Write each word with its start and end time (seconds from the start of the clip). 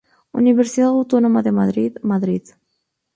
Universidad 0.31 0.87
Autónoma 0.89 1.43
de 1.43 1.51
Madrid, 1.51 1.91
Madrid. 2.01 2.41